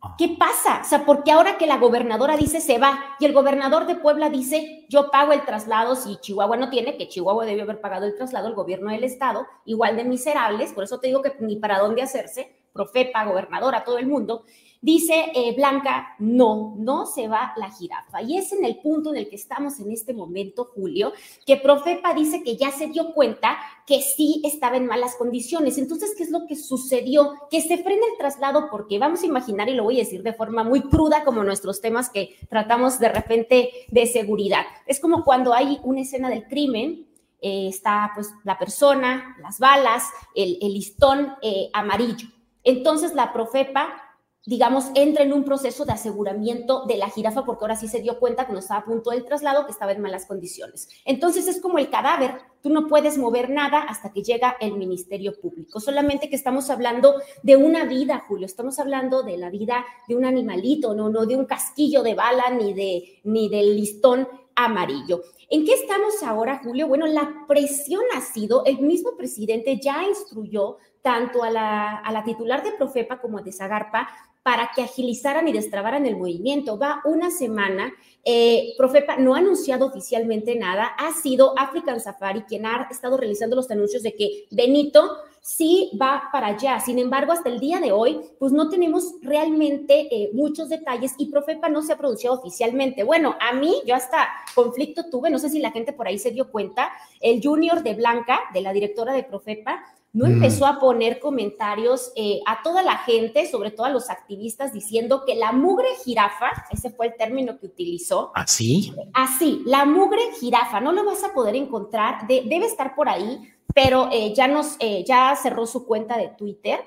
ah. 0.00 0.14
¿qué 0.16 0.36
pasa? 0.38 0.80
O 0.82 0.88
sea, 0.88 1.04
porque 1.04 1.32
ahora 1.32 1.58
que 1.58 1.66
la 1.66 1.76
gobernadora 1.76 2.38
dice 2.38 2.60
se 2.60 2.78
va 2.78 2.98
y 3.18 3.26
el 3.26 3.34
gobernador 3.34 3.86
de 3.86 3.96
Puebla 3.96 4.30
dice 4.30 4.86
yo 4.88 5.10
pago 5.10 5.32
el 5.32 5.44
traslado 5.44 5.96
si 5.96 6.16
Chihuahua 6.16 6.56
no 6.56 6.70
tiene, 6.70 6.96
que 6.96 7.08
Chihuahua 7.08 7.44
debió 7.44 7.64
haber 7.64 7.82
pagado 7.82 8.06
el 8.06 8.14
traslado, 8.14 8.48
el 8.48 8.54
gobierno 8.54 8.90
del 8.90 9.04
estado, 9.04 9.46
igual 9.66 9.96
de 9.96 10.04
miserables, 10.04 10.72
por 10.72 10.84
eso 10.84 10.98
te 10.98 11.08
digo 11.08 11.20
que 11.20 11.34
ni 11.40 11.56
para 11.56 11.78
dónde 11.78 12.02
hacerse, 12.02 12.56
Profepa, 12.72 13.24
gobernadora, 13.26 13.84
todo 13.84 13.98
el 13.98 14.06
mundo. 14.06 14.44
Dice 14.84 15.30
eh, 15.32 15.54
Blanca, 15.54 16.16
no, 16.18 16.74
no 16.76 17.06
se 17.06 17.28
va 17.28 17.52
la 17.56 17.70
jirafa. 17.70 18.20
Y 18.20 18.36
es 18.36 18.52
en 18.52 18.64
el 18.64 18.80
punto 18.80 19.10
en 19.10 19.18
el 19.18 19.28
que 19.28 19.36
estamos 19.36 19.78
en 19.78 19.92
este 19.92 20.12
momento, 20.12 20.72
Julio, 20.74 21.12
que 21.46 21.56
Profepa 21.56 22.12
dice 22.14 22.42
que 22.42 22.56
ya 22.56 22.72
se 22.72 22.88
dio 22.88 23.14
cuenta 23.14 23.56
que 23.86 24.02
sí 24.02 24.42
estaba 24.44 24.76
en 24.76 24.86
malas 24.86 25.14
condiciones. 25.14 25.78
Entonces, 25.78 26.16
¿qué 26.18 26.24
es 26.24 26.32
lo 26.32 26.48
que 26.48 26.56
sucedió? 26.56 27.32
Que 27.48 27.60
se 27.60 27.78
frena 27.78 28.02
el 28.10 28.18
traslado 28.18 28.70
porque 28.72 28.98
vamos 28.98 29.22
a 29.22 29.26
imaginar, 29.26 29.68
y 29.68 29.74
lo 29.74 29.84
voy 29.84 30.00
a 30.00 30.02
decir 30.02 30.24
de 30.24 30.32
forma 30.32 30.64
muy 30.64 30.80
cruda, 30.80 31.22
como 31.22 31.44
nuestros 31.44 31.80
temas 31.80 32.10
que 32.10 32.36
tratamos 32.50 32.98
de 32.98 33.08
repente 33.08 33.70
de 33.86 34.06
seguridad. 34.06 34.64
Es 34.86 34.98
como 34.98 35.22
cuando 35.22 35.54
hay 35.54 35.78
una 35.84 36.00
escena 36.00 36.28
del 36.28 36.48
crimen, 36.48 37.06
eh, 37.40 37.68
está 37.68 38.10
pues 38.16 38.32
la 38.42 38.58
persona, 38.58 39.36
las 39.40 39.60
balas, 39.60 40.08
el, 40.34 40.58
listón 40.60 41.34
eh, 41.40 41.70
amarillo. 41.72 42.26
Entonces 42.64 43.14
la 43.14 43.32
Profepa 43.32 44.01
digamos, 44.44 44.86
entra 44.94 45.22
en 45.22 45.32
un 45.32 45.44
proceso 45.44 45.84
de 45.84 45.92
aseguramiento 45.92 46.84
de 46.86 46.96
la 46.96 47.08
jirafa 47.08 47.44
porque 47.44 47.64
ahora 47.64 47.76
sí 47.76 47.86
se 47.86 48.00
dio 48.00 48.18
cuenta 48.18 48.44
cuando 48.44 48.60
estaba 48.60 48.80
a 48.80 48.84
punto 48.84 49.10
del 49.10 49.24
traslado 49.24 49.66
que 49.66 49.72
estaba 49.72 49.92
en 49.92 50.02
malas 50.02 50.26
condiciones. 50.26 50.88
Entonces 51.04 51.46
es 51.46 51.60
como 51.60 51.78
el 51.78 51.90
cadáver, 51.90 52.38
tú 52.60 52.70
no 52.70 52.88
puedes 52.88 53.18
mover 53.18 53.50
nada 53.50 53.82
hasta 53.82 54.12
que 54.12 54.22
llega 54.22 54.56
el 54.60 54.76
Ministerio 54.76 55.40
Público. 55.40 55.78
Solamente 55.78 56.28
que 56.28 56.36
estamos 56.36 56.70
hablando 56.70 57.14
de 57.42 57.56
una 57.56 57.84
vida, 57.84 58.24
Julio, 58.26 58.46
estamos 58.46 58.80
hablando 58.80 59.22
de 59.22 59.36
la 59.36 59.48
vida 59.48 59.84
de 60.08 60.16
un 60.16 60.24
animalito, 60.24 60.94
no, 60.94 61.08
no 61.08 61.24
de 61.24 61.36
un 61.36 61.44
casquillo 61.44 62.02
de 62.02 62.14
bala 62.14 62.50
ni 62.50 62.74
de 62.74 63.20
ni 63.24 63.48
del 63.48 63.76
listón 63.76 64.26
amarillo. 64.56 65.22
¿En 65.50 65.64
qué 65.64 65.74
estamos 65.74 66.22
ahora, 66.22 66.60
Julio? 66.64 66.88
Bueno, 66.88 67.06
la 67.06 67.44
presión 67.46 68.02
ha 68.16 68.20
sido, 68.20 68.64
el 68.64 68.80
mismo 68.80 69.16
presidente 69.16 69.78
ya 69.80 70.02
instruyó 70.02 70.78
tanto 71.00 71.42
a 71.42 71.50
la, 71.50 71.98
a 71.98 72.12
la 72.12 72.24
titular 72.24 72.62
de 72.62 72.72
Profepa 72.72 73.20
como 73.20 73.40
de 73.40 73.52
Zagarpa 73.52 74.08
para 74.42 74.70
que 74.74 74.82
agilizaran 74.82 75.46
y 75.48 75.52
destrabaran 75.52 76.06
el 76.06 76.16
movimiento. 76.16 76.78
Va 76.78 77.00
una 77.04 77.30
semana 77.30 77.92
eh, 78.24 78.74
Profepa 78.78 79.16
no 79.16 79.34
ha 79.34 79.38
anunciado 79.38 79.86
oficialmente 79.86 80.54
nada, 80.54 80.84
ha 80.96 81.12
sido 81.12 81.58
African 81.58 82.00
Safari 82.00 82.42
quien 82.42 82.66
ha 82.66 82.86
estado 82.88 83.16
realizando 83.16 83.56
los 83.56 83.68
anuncios 83.70 84.04
de 84.04 84.14
que 84.14 84.46
Benito 84.52 85.16
sí 85.40 85.90
va 86.00 86.28
para 86.30 86.48
allá. 86.48 86.78
Sin 86.78 87.00
embargo, 87.00 87.32
hasta 87.32 87.48
el 87.48 87.58
día 87.58 87.80
de 87.80 87.90
hoy, 87.90 88.20
pues 88.38 88.52
no 88.52 88.68
tenemos 88.68 89.14
realmente 89.22 90.06
eh, 90.14 90.30
muchos 90.34 90.68
detalles 90.68 91.14
y 91.18 91.32
Profepa 91.32 91.68
no 91.68 91.82
se 91.82 91.94
ha 91.94 91.98
pronunciado 91.98 92.38
oficialmente. 92.38 93.02
Bueno, 93.02 93.34
a 93.40 93.52
mí, 93.52 93.82
yo 93.84 93.96
hasta 93.96 94.28
conflicto 94.54 95.10
tuve, 95.10 95.28
no 95.28 95.40
sé 95.40 95.50
si 95.50 95.58
la 95.58 95.72
gente 95.72 95.92
por 95.92 96.06
ahí 96.06 96.18
se 96.18 96.30
dio 96.30 96.48
cuenta, 96.52 96.92
el 97.20 97.42
junior 97.42 97.82
de 97.82 97.94
Blanca, 97.94 98.38
de 98.54 98.60
la 98.60 98.72
directora 98.72 99.14
de 99.14 99.24
Profepa, 99.24 99.82
no 100.12 100.26
empezó 100.26 100.66
a 100.66 100.78
poner 100.78 101.20
comentarios 101.20 102.12
eh, 102.16 102.40
a 102.46 102.62
toda 102.62 102.82
la 102.82 102.98
gente, 102.98 103.50
sobre 103.50 103.70
todo 103.70 103.86
a 103.86 103.90
los 103.90 104.10
activistas, 104.10 104.72
diciendo 104.72 105.24
que 105.26 105.34
la 105.34 105.52
mugre 105.52 105.88
jirafa, 106.04 106.50
ese 106.70 106.90
fue 106.90 107.06
el 107.06 107.16
término 107.16 107.58
que 107.58 107.66
utilizó. 107.66 108.30
¿Así? 108.34 108.94
Así, 109.14 109.62
la 109.64 109.86
mugre 109.86 110.20
jirafa, 110.38 110.80
no 110.80 110.92
lo 110.92 111.04
vas 111.04 111.24
a 111.24 111.32
poder 111.32 111.56
encontrar, 111.56 112.26
debe 112.26 112.66
estar 112.66 112.94
por 112.94 113.08
ahí, 113.08 113.40
pero 113.74 114.10
eh, 114.12 114.34
ya, 114.34 114.48
nos, 114.48 114.76
eh, 114.80 115.02
ya 115.06 115.34
cerró 115.34 115.66
su 115.66 115.86
cuenta 115.86 116.18
de 116.18 116.28
Twitter. 116.28 116.80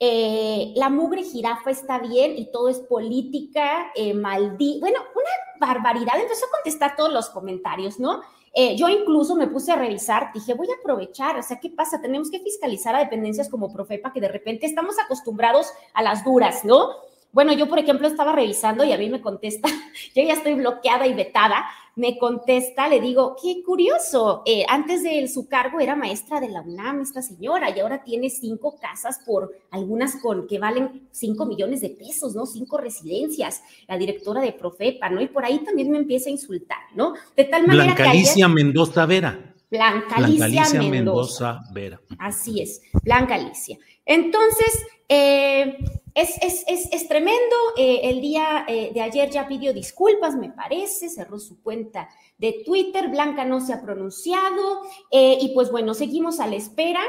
La 0.00 0.88
mugre 0.90 1.22
jirafa 1.22 1.70
está 1.70 1.98
bien 1.98 2.36
y 2.36 2.50
todo 2.50 2.68
es 2.68 2.80
política, 2.80 3.92
maldita, 4.14 4.80
bueno, 4.80 5.00
una 5.14 5.66
barbaridad. 5.66 6.20
Empezó 6.20 6.46
a 6.46 6.50
contestar 6.50 6.96
todos 6.96 7.12
los 7.12 7.30
comentarios, 7.30 7.98
¿no? 7.98 8.20
Eh, 8.56 8.76
yo 8.76 8.88
incluso 8.88 9.34
me 9.34 9.48
puse 9.48 9.72
a 9.72 9.76
revisar, 9.76 10.30
dije, 10.32 10.54
voy 10.54 10.68
a 10.70 10.78
aprovechar, 10.78 11.36
o 11.36 11.42
sea, 11.42 11.58
¿qué 11.58 11.70
pasa? 11.70 12.00
Tenemos 12.00 12.30
que 12.30 12.38
fiscalizar 12.38 12.94
a 12.94 13.00
dependencias 13.00 13.48
como 13.48 13.72
Profepa, 13.72 14.12
que 14.12 14.20
de 14.20 14.28
repente 14.28 14.64
estamos 14.64 14.96
acostumbrados 15.00 15.72
a 15.92 16.02
las 16.02 16.24
duras, 16.24 16.64
¿no? 16.64 16.90
Bueno, 17.32 17.52
yo, 17.52 17.68
por 17.68 17.80
ejemplo, 17.80 18.06
estaba 18.06 18.30
revisando 18.30 18.84
y 18.84 18.92
a 18.92 18.96
mí 18.96 19.10
me 19.10 19.20
contesta, 19.20 19.68
yo 20.14 20.22
ya 20.22 20.34
estoy 20.34 20.54
bloqueada 20.54 21.08
y 21.08 21.14
vetada, 21.14 21.64
me 21.96 22.18
contesta, 22.18 22.88
le 22.88 23.00
digo, 23.00 23.36
qué 23.40 23.62
curioso, 23.64 24.42
eh, 24.46 24.64
antes 24.68 25.02
de 25.02 25.26
su 25.28 25.48
cargo 25.48 25.80
era 25.80 25.94
maestra 25.94 26.40
de 26.40 26.48
la 26.48 26.62
UNAM 26.62 27.00
esta 27.00 27.22
señora 27.22 27.70
y 27.70 27.80
ahora 27.80 28.02
tiene 28.02 28.30
cinco 28.30 28.76
casas 28.80 29.20
por 29.24 29.52
algunas 29.70 30.16
con 30.16 30.46
que 30.46 30.58
valen 30.58 31.08
cinco 31.12 31.46
millones 31.46 31.80
de 31.80 31.90
pesos, 31.90 32.34
¿no? 32.34 32.46
Cinco 32.46 32.78
residencias, 32.78 33.62
la 33.86 33.96
directora 33.96 34.40
de 34.40 34.52
Profepa, 34.52 35.08
¿no? 35.08 35.20
Y 35.20 35.28
por 35.28 35.44
ahí 35.44 35.60
también 35.60 35.90
me 35.90 35.98
empieza 35.98 36.28
a 36.28 36.32
insultar, 36.32 36.78
¿no? 36.94 37.14
De 37.36 37.44
tal 37.44 37.66
manera 37.66 37.94
Blanca 37.94 38.48
Mendoza 38.48 39.06
Vera. 39.06 39.53
Blanca 39.74 40.16
Alicia, 40.16 40.82
Mendoza. 40.82 41.62
Vera. 41.72 42.00
Así 42.18 42.62
es, 42.62 42.80
Blanca 43.02 43.34
Alicia. 43.34 43.76
Entonces, 44.06 44.86
eh, 45.08 45.76
es, 46.14 46.64
es, 46.68 47.08
tremendo. 47.08 47.56
Eh, 47.76 48.02
el 48.04 48.20
día 48.20 48.64
eh, 48.68 48.92
de 48.94 49.00
ayer 49.00 49.30
ya 49.30 49.48
pidió 49.48 49.72
disculpas, 49.72 50.36
me 50.36 50.50
parece, 50.50 51.08
cerró 51.08 51.40
su 51.40 51.60
cuenta 51.60 52.08
de 52.38 52.62
Twitter. 52.64 53.08
Blanca 53.08 53.44
no 53.44 53.60
se 53.60 53.72
ha 53.72 53.82
pronunciado. 53.82 54.82
y 55.10 55.50
pues 55.54 55.72
bueno, 55.72 55.94
seguimos 55.94 56.38
a 56.38 56.46
la 56.46 56.54
espera. 56.54 57.00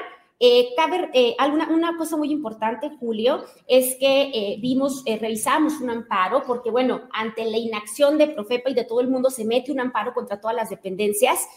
Cabe 0.75 1.35
alguna, 1.37 1.69
una 1.69 1.97
cosa 1.97 2.17
muy 2.17 2.31
importante, 2.31 2.91
Julio, 2.99 3.43
es 3.67 3.95
que 3.99 4.57
vimos, 4.61 5.03
revisamos 5.05 5.79
un 5.81 5.89
amparo, 5.89 6.43
porque 6.45 6.69
bueno, 6.69 7.03
ante 7.13 7.45
la 7.45 7.57
inacción 7.57 8.17
de 8.17 8.27
Profepa 8.27 8.69
y 8.69 8.73
de 8.73 8.83
todo 8.83 9.01
el 9.01 9.07
mundo 9.07 9.29
se 9.29 9.45
mete 9.45 9.71
un 9.71 9.79
amparo 9.79 10.13
contra 10.13 10.39
todas 10.39 10.55
las 10.55 10.69
dependencias, 10.69 11.47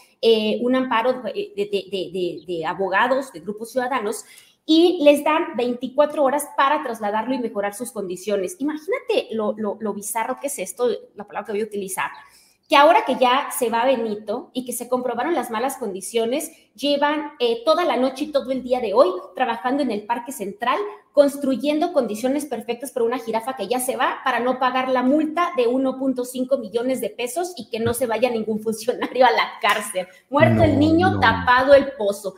un 0.61 0.75
amparo 0.75 1.21
de, 1.21 1.51
de, 1.55 2.43
de 2.47 2.65
abogados, 2.65 3.33
de 3.33 3.41
grupos 3.41 3.71
ciudadanos, 3.71 4.23
y 4.71 4.99
les 5.01 5.23
dan 5.23 5.57
24 5.57 6.23
horas 6.23 6.47
para 6.55 6.83
trasladarlo 6.83 7.33
y 7.33 7.39
mejorar 7.39 7.73
sus 7.73 7.91
condiciones. 7.91 8.55
Imagínate 8.59 9.29
lo, 9.31 9.55
lo, 9.57 9.93
bizarro 9.95 10.37
que 10.39 10.45
es 10.45 10.59
esto, 10.59 10.87
la 11.15 11.23
palabra 11.23 11.47
que 11.47 11.53
voy 11.53 11.61
a 11.61 11.63
utilizar, 11.63 12.11
que 12.69 12.77
ahora 12.77 13.03
que 13.05 13.17
ya 13.19 13.49
se 13.51 13.69
va 13.69 13.83
Benito 13.83 14.51
y 14.53 14.63
que 14.63 14.73
se 14.73 14.87
comprobaron 14.87 15.33
las 15.33 15.49
malas 15.49 15.77
condiciones, 15.77 16.51
llevan 16.75 17.31
eh, 17.39 17.63
toda 17.65 17.83
la 17.83 17.97
noche 17.97 18.25
y 18.25 18.31
todo 18.31 18.51
el 18.51 18.63
día 18.63 18.79
de 18.79 18.93
hoy 18.93 19.09
trabajando 19.35 19.83
en 19.83 19.91
el 19.91 20.05
Parque 20.05 20.31
Central, 20.31 20.77
construyendo 21.11 21.91
condiciones 21.91 22.45
perfectas 22.45 22.91
para 22.91 23.05
una 23.05 23.17
jirafa 23.17 23.55
que 23.55 23.67
ya 23.67 23.79
se 23.79 23.97
va 23.97 24.19
para 24.23 24.39
no 24.39 24.59
pagar 24.59 24.87
la 24.87 25.03
multa 25.03 25.49
de 25.57 25.67
1.5 25.67 26.59
millones 26.59 27.01
de 27.01 27.09
pesos 27.09 27.53
y 27.57 27.69
que 27.69 27.79
no 27.79 27.93
se 27.93 28.05
vaya 28.05 28.29
ningún 28.29 28.59
funcionario 28.63 29.25
a 29.25 29.31
la 29.31 29.49
cárcel. 29.59 30.07
Muerto 30.29 30.63
el 30.63 30.79
niño, 30.79 31.19
tapado 31.19 31.73
el 31.73 31.91
pozo 31.93 32.35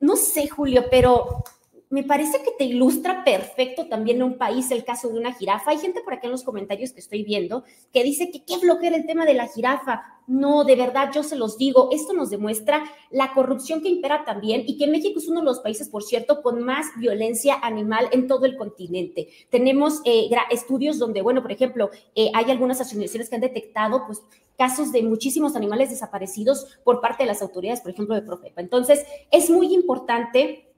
no 0.00 0.16
sé, 0.16 0.48
Julio, 0.48 0.86
pero 0.90 1.44
me 1.90 2.04
parece 2.04 2.40
que 2.42 2.52
te 2.56 2.64
ilustra 2.64 3.24
perfecto 3.24 3.88
también 3.88 4.18
en 4.18 4.22
un 4.22 4.38
país 4.38 4.70
el 4.70 4.84
caso 4.84 5.08
de 5.08 5.18
una 5.18 5.34
jirafa. 5.34 5.72
Hay 5.72 5.78
gente 5.78 6.00
por 6.02 6.14
aquí 6.14 6.26
en 6.26 6.32
los 6.32 6.44
comentarios 6.44 6.92
que 6.92 7.00
estoy 7.00 7.24
viendo 7.24 7.64
que 7.92 8.04
dice 8.04 8.30
que 8.30 8.44
qué 8.44 8.58
flojera 8.58 8.96
el 8.96 9.06
tema 9.06 9.26
de 9.26 9.34
la 9.34 9.48
jirafa. 9.48 10.04
No, 10.28 10.62
de 10.62 10.76
verdad, 10.76 11.10
yo 11.12 11.24
se 11.24 11.34
los 11.34 11.58
digo, 11.58 11.88
esto 11.90 12.12
nos 12.12 12.30
demuestra 12.30 12.84
la 13.10 13.34
corrupción 13.34 13.82
que 13.82 13.88
impera 13.88 14.24
también 14.24 14.62
y 14.64 14.78
que 14.78 14.86
México 14.86 15.18
es 15.18 15.26
uno 15.26 15.40
de 15.40 15.46
los 15.46 15.58
países, 15.58 15.88
por 15.88 16.04
cierto, 16.04 16.42
con 16.42 16.62
más 16.62 16.86
violencia 16.96 17.58
animal 17.60 18.08
en 18.12 18.28
todo 18.28 18.46
el 18.46 18.56
continente. 18.56 19.28
Tenemos 19.50 20.00
eh, 20.04 20.30
estudios 20.50 21.00
donde, 21.00 21.22
bueno, 21.22 21.42
por 21.42 21.50
ejemplo, 21.50 21.90
eh, 22.14 22.30
hay 22.34 22.52
algunas 22.52 22.80
asociaciones 22.80 23.28
que 23.28 23.34
han 23.34 23.40
detectado, 23.40 24.06
pues, 24.06 24.22
casos 24.56 24.92
de 24.92 25.02
muchísimos 25.02 25.56
animales 25.56 25.90
desaparecidos 25.90 26.78
por 26.84 27.00
parte 27.00 27.24
de 27.24 27.28
las 27.28 27.42
autoridades, 27.42 27.80
por 27.80 27.90
ejemplo, 27.90 28.14
de 28.14 28.22
Profepa. 28.22 28.60
Entonces, 28.60 29.04
es 29.32 29.50
muy 29.50 29.74
importante 29.74 30.69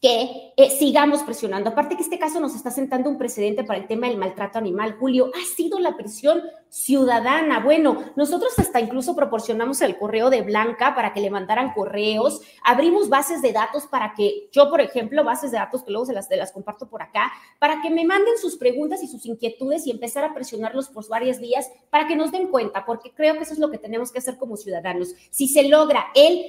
que 0.00 0.52
eh, 0.56 0.70
sigamos 0.70 1.22
presionando. 1.22 1.70
Aparte 1.70 1.96
que 1.96 2.02
este 2.02 2.18
caso 2.18 2.40
nos 2.40 2.54
está 2.54 2.70
sentando 2.70 3.08
un 3.08 3.18
precedente 3.18 3.64
para 3.64 3.78
el 3.78 3.86
tema 3.86 4.08
del 4.08 4.18
maltrato 4.18 4.58
animal. 4.58 4.96
Julio, 4.98 5.30
ha 5.34 5.56
sido 5.56 5.78
la 5.78 5.96
presión 5.96 6.42
ciudadana. 6.68 7.60
Bueno, 7.60 8.04
nosotros 8.16 8.52
hasta 8.58 8.80
incluso 8.80 9.16
proporcionamos 9.16 9.80
el 9.80 9.96
correo 9.96 10.28
de 10.28 10.42
Blanca 10.42 10.94
para 10.94 11.12
que 11.12 11.20
le 11.20 11.30
mandaran 11.30 11.72
correos, 11.72 12.42
abrimos 12.62 13.08
bases 13.08 13.40
de 13.40 13.52
datos 13.52 13.86
para 13.86 14.14
que 14.14 14.48
yo, 14.52 14.68
por 14.68 14.80
ejemplo, 14.80 15.24
bases 15.24 15.50
de 15.50 15.58
datos 15.58 15.82
que 15.82 15.90
luego 15.90 16.06
se 16.06 16.12
las, 16.12 16.28
las 16.30 16.52
comparto 16.52 16.88
por 16.88 17.02
acá, 17.02 17.32
para 17.58 17.80
que 17.80 17.88
me 17.88 18.04
manden 18.04 18.36
sus 18.38 18.56
preguntas 18.56 19.02
y 19.02 19.08
sus 19.08 19.24
inquietudes 19.24 19.86
y 19.86 19.90
empezar 19.90 20.24
a 20.24 20.34
presionarlos 20.34 20.88
por 20.88 21.08
varios 21.08 21.38
días 21.38 21.70
para 21.88 22.06
que 22.06 22.16
nos 22.16 22.32
den 22.32 22.48
cuenta, 22.48 22.84
porque 22.84 23.12
creo 23.14 23.34
que 23.34 23.44
eso 23.44 23.54
es 23.54 23.58
lo 23.58 23.70
que 23.70 23.78
tenemos 23.78 24.12
que 24.12 24.18
hacer 24.18 24.36
como 24.36 24.56
ciudadanos. 24.56 25.14
Si 25.30 25.48
se 25.48 25.68
logra 25.68 26.08
el 26.14 26.46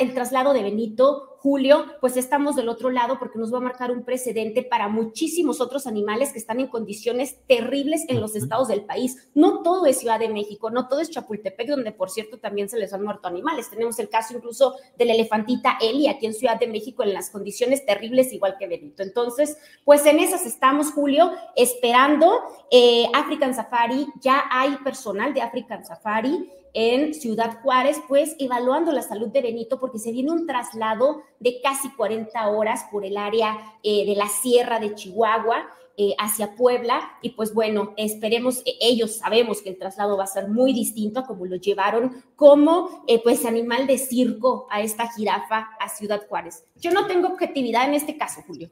el 0.00 0.14
traslado 0.14 0.52
de 0.52 0.62
Benito, 0.62 1.29
Julio, 1.42 1.86
pues 2.02 2.18
estamos 2.18 2.54
del 2.54 2.68
otro 2.68 2.90
lado 2.90 3.18
porque 3.18 3.38
nos 3.38 3.50
va 3.50 3.56
a 3.56 3.62
marcar 3.62 3.90
un 3.90 4.04
precedente 4.04 4.62
para 4.62 4.88
muchísimos 4.88 5.62
otros 5.62 5.86
animales 5.86 6.34
que 6.34 6.38
están 6.38 6.60
en 6.60 6.66
condiciones 6.66 7.38
terribles 7.46 8.04
en 8.08 8.20
los 8.20 8.36
estados 8.36 8.68
del 8.68 8.84
país. 8.84 9.30
No 9.34 9.62
todo 9.62 9.86
es 9.86 9.98
Ciudad 10.00 10.18
de 10.18 10.28
México, 10.28 10.70
no 10.70 10.86
todo 10.86 11.00
es 11.00 11.08
Chapultepec, 11.08 11.66
donde 11.66 11.92
por 11.92 12.10
cierto 12.10 12.38
también 12.38 12.68
se 12.68 12.78
les 12.78 12.92
han 12.92 13.02
muerto 13.04 13.26
animales. 13.26 13.70
Tenemos 13.70 13.98
el 13.98 14.10
caso 14.10 14.36
incluso 14.36 14.74
de 14.98 15.06
la 15.06 15.14
elefantita 15.14 15.78
Eli 15.80 16.08
aquí 16.08 16.26
en 16.26 16.34
Ciudad 16.34 16.60
de 16.60 16.66
México 16.66 17.02
en 17.04 17.14
las 17.14 17.30
condiciones 17.30 17.86
terribles 17.86 18.34
igual 18.34 18.56
que 18.58 18.68
Benito. 18.68 19.02
Entonces, 19.02 19.56
pues 19.86 20.04
en 20.04 20.18
esas 20.18 20.44
estamos, 20.44 20.92
Julio, 20.92 21.32
esperando. 21.56 22.38
Eh, 22.70 23.06
African 23.14 23.54
Safari, 23.54 24.06
ya 24.20 24.44
hay 24.50 24.76
personal 24.84 25.32
de 25.32 25.40
African 25.40 25.86
Safari 25.86 26.50
en 26.74 27.14
Ciudad 27.14 27.60
Juárez, 27.62 28.00
pues 28.08 28.36
evaluando 28.38 28.92
la 28.92 29.02
salud 29.02 29.28
de 29.28 29.42
Benito 29.42 29.78
porque 29.80 29.98
se 29.98 30.12
viene 30.12 30.30
un 30.30 30.46
traslado 30.46 31.22
de 31.38 31.60
casi 31.62 31.90
40 31.90 32.48
horas 32.48 32.86
por 32.90 33.04
el 33.04 33.16
área 33.16 33.58
eh, 33.82 34.06
de 34.06 34.14
la 34.14 34.28
Sierra 34.28 34.78
de 34.78 34.94
Chihuahua. 34.94 35.66
Eh, 35.96 36.14
hacia 36.18 36.54
Puebla 36.54 37.10
y 37.20 37.30
pues 37.30 37.52
bueno, 37.52 37.92
esperemos, 37.98 38.60
eh, 38.64 38.72
ellos 38.80 39.16
sabemos 39.16 39.60
que 39.60 39.68
el 39.68 39.76
traslado 39.76 40.16
va 40.16 40.24
a 40.24 40.28
ser 40.28 40.48
muy 40.48 40.72
distinto 40.72 41.20
a 41.20 41.26
como 41.26 41.44
lo 41.44 41.56
llevaron 41.56 42.24
como 42.36 43.04
pues 43.22 43.44
animal 43.44 43.86
de 43.86 43.98
circo 43.98 44.66
a 44.70 44.80
esta 44.80 45.12
jirafa 45.12 45.68
a 45.78 45.88
Ciudad 45.90 46.26
Juárez. 46.26 46.64
Yo 46.76 46.90
no 46.90 47.06
tengo 47.06 47.28
objetividad 47.28 47.86
en 47.86 47.94
este 47.94 48.16
caso, 48.16 48.40
Julio. 48.46 48.70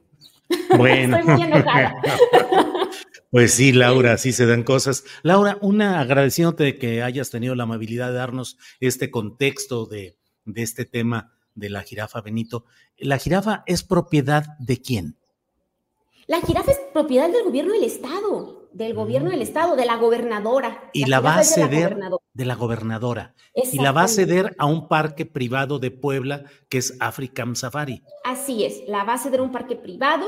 Bueno. 0.77 1.17
Estoy 1.17 1.33
muy 1.33 1.43
enojada. 1.43 1.95
Pues 3.31 3.53
sí, 3.53 3.73
Laura, 3.73 4.17
sí 4.17 4.33
se 4.33 4.47
dan 4.47 4.63
cosas. 4.63 5.03
Laura, 5.21 5.59
una 5.61 5.99
agradeciéndote 5.99 6.63
de 6.63 6.77
que 6.79 7.03
hayas 7.03 7.29
tenido 7.29 7.53
la 7.53 7.63
amabilidad 7.63 8.07
de 8.07 8.15
darnos 8.15 8.57
este 8.79 9.11
contexto 9.11 9.85
de, 9.85 10.17
de 10.45 10.63
este 10.63 10.85
tema 10.85 11.31
de 11.53 11.69
la 11.69 11.83
jirafa 11.83 12.21
Benito. 12.21 12.65
¿La 12.97 13.19
jirafa 13.19 13.63
es 13.67 13.83
propiedad 13.83 14.57
de 14.57 14.81
quién? 14.81 15.15
La 16.25 16.41
jirafa 16.41 16.71
es 16.71 16.79
propiedad 16.91 17.29
del 17.29 17.43
gobierno 17.43 17.73
del 17.73 17.83
Estado, 17.83 18.58
del 18.71 18.93
gobierno 18.93 19.29
del 19.29 19.41
Estado, 19.41 19.75
de 19.75 19.85
la 19.85 19.97
gobernadora. 19.97 20.89
Y 20.93 21.05
la, 21.05 21.19
va 21.19 21.37
a 21.37 21.43
ceder 21.43 21.97
de 22.33 22.45
la 22.45 22.55
gobernadora. 22.55 23.33
Y 23.53 23.79
la 23.79 23.91
va 23.91 24.03
a 24.03 24.07
ceder 24.07 24.55
a 24.57 24.65
un 24.65 24.87
parque 24.87 25.25
privado 25.25 25.79
de 25.79 25.91
Puebla 25.91 26.43
que 26.69 26.77
es 26.77 26.95
African 26.99 27.55
Safari. 27.55 28.03
Así 28.23 28.63
es, 28.63 28.83
la 28.87 29.03
va 29.03 29.13
a 29.13 29.17
ceder 29.17 29.39
a 29.39 29.43
un 29.43 29.51
parque 29.51 29.75
privado 29.75 30.25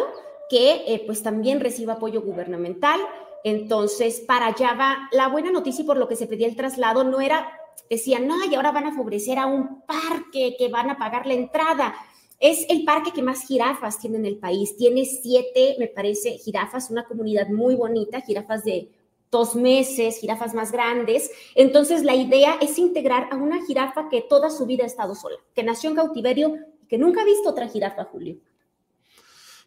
que 0.49 0.83
eh, 0.87 1.03
pues 1.05 1.23
también 1.23 1.59
reciba 1.59 1.93
apoyo 1.93 2.21
gubernamental. 2.21 2.99
Entonces, 3.43 4.21
para 4.27 4.47
allá 4.47 4.73
va 4.73 5.09
la 5.11 5.27
buena 5.27 5.51
noticia 5.51 5.83
y 5.83 5.87
por 5.87 5.97
lo 5.97 6.07
que 6.07 6.15
se 6.15 6.27
pedía 6.27 6.47
el 6.47 6.55
traslado 6.55 7.03
no 7.03 7.21
era, 7.21 7.51
decían, 7.89 8.27
no, 8.27 8.43
y 8.45 8.53
ahora 8.55 8.71
van 8.71 8.87
a 8.87 8.95
favorecer 8.95 9.39
a 9.39 9.45
un 9.45 9.81
parque 9.83 10.55
que 10.57 10.67
van 10.69 10.89
a 10.89 10.97
pagar 10.97 11.25
la 11.25 11.33
entrada. 11.33 11.95
Es 12.41 12.65
el 12.69 12.83
parque 12.83 13.11
que 13.13 13.21
más 13.21 13.47
jirafas 13.47 13.99
tiene 13.99 14.17
en 14.17 14.25
el 14.25 14.37
país. 14.37 14.75
Tiene 14.75 15.05
siete, 15.05 15.75
me 15.77 15.87
parece, 15.87 16.39
jirafas, 16.39 16.89
una 16.89 17.05
comunidad 17.05 17.47
muy 17.49 17.75
bonita, 17.75 18.19
jirafas 18.19 18.63
de 18.63 18.89
dos 19.29 19.55
meses, 19.55 20.17
jirafas 20.19 20.55
más 20.55 20.71
grandes. 20.71 21.29
Entonces, 21.53 22.03
la 22.03 22.15
idea 22.15 22.55
es 22.59 22.79
integrar 22.79 23.29
a 23.31 23.35
una 23.35 23.63
jirafa 23.65 24.09
que 24.09 24.21
toda 24.21 24.49
su 24.49 24.65
vida 24.65 24.83
ha 24.83 24.87
estado 24.87 25.13
sola, 25.13 25.37
que 25.53 25.63
nació 25.63 25.91
en 25.91 25.95
cautiverio 25.95 26.55
y 26.83 26.87
que 26.87 26.97
nunca 26.97 27.21
ha 27.21 27.25
visto 27.25 27.49
otra 27.49 27.69
jirafa, 27.69 28.05
Julio. 28.05 28.37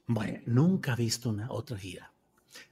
Bueno, 0.06 0.40
nunca 0.44 0.92
ha 0.92 0.96
visto 0.96 1.30
una 1.30 1.50
otra 1.50 1.78
jirafa. 1.78 2.12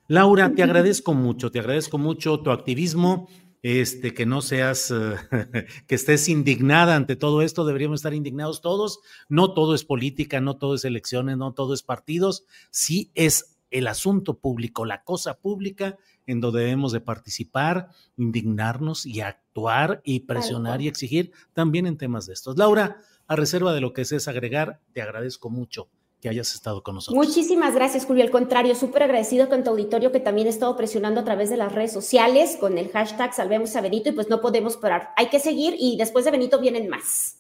Laura, 0.09 0.53
te 0.53 0.63
agradezco 0.65 1.15
mucho, 1.15 1.53
te 1.53 1.61
agradezco 1.61 1.97
mucho 1.97 2.41
tu 2.41 2.51
activismo 2.51 3.29
este, 3.63 4.13
que 4.13 4.27
no 4.27 4.43
seas, 4.43 4.91
eh, 4.91 5.17
que 5.87 5.95
estés 5.95 6.29
indignada 6.29 6.97
ante 6.97 7.17
todo 7.17 7.43
esto, 7.43 7.65
deberíamos 7.65 8.01
estar 8.01 8.15
indignados 8.15 8.61
todos. 8.61 9.01
No 9.29 9.55
todo 9.55 9.75
es 9.75 9.85
política, 9.85 10.41
no 10.41 10.57
todo 10.57 10.75
es 10.75 10.85
elecciones, 10.85 11.39
no 11.39 11.53
todo 11.53 11.75
es 11.75 11.83
partidos, 11.83 12.45
sí 12.71 13.11
es 13.15 13.57
el 13.71 13.87
asunto 13.87 14.39
público, 14.39 14.85
la 14.85 15.03
cosa 15.03 15.39
pública 15.41 15.97
en 16.27 16.41
donde 16.41 16.61
debemos 16.61 16.93
de 16.93 17.01
participar, 17.01 17.89
indignarnos 18.17 19.07
y 19.07 19.23
actuar 19.23 20.03
y 20.05 20.21
presionar 20.21 20.83
y 20.83 20.89
exigir 20.89 21.33
también 21.53 21.87
en 21.87 21.97
temas 21.97 22.27
de 22.27 22.35
estos. 22.35 22.59
Laura, 22.59 22.99
a 23.27 23.37
reserva 23.37 23.73
de 23.73 23.81
lo 23.81 23.93
que 23.93 24.03
es 24.03 24.29
agregar, 24.29 24.81
te 24.93 25.03
agradezco 25.03 25.51
mucho 25.51 25.89
que 26.23 26.29
hayas 26.29 26.55
estado 26.55 26.85
con 26.85 26.95
nosotros. 26.95 27.27
Muchísimas 27.27 27.75
gracias, 27.75 28.07
Julio. 28.07 28.23
Al 28.23 28.31
contrario, 28.31 28.77
súper 28.77 29.03
agradecido 29.03 29.49
con 29.49 29.65
tu 29.65 29.71
auditorio 29.71 30.13
que 30.13 30.21
también 30.21 30.47
he 30.47 30.51
estado 30.51 30.77
presionando 30.77 31.21
a 31.21 31.25
través 31.25 31.51
de 31.51 31.57
las 31.57 31.73
redes 31.73 31.93
sociales 31.93 32.57
con 32.61 32.79
el 32.79 32.91
hashtag 32.91 33.35
Salvemos 33.35 33.75
a 33.75 33.81
Benito 33.81 34.09
y 34.09 34.13
pues 34.13 34.29
no 34.31 34.41
podemos 34.41 34.77
parar. 34.77 35.11
Hay 35.17 35.27
que 35.27 35.41
seguir 35.41 35.75
y 35.77 35.97
después 35.99 36.25
de 36.25 36.31
Benito 36.31 36.61
vienen 36.61 36.89
más. 36.89 37.39